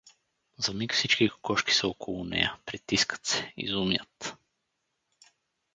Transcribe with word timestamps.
За 0.57 0.73
миг 0.73 0.93
всички 0.93 1.27
кокошки 1.29 1.73
са 1.73 1.87
около 1.87 2.23
нея— 2.23 2.53
притискат 2.65 3.25
се, 3.25 3.53
изумят. 3.57 4.35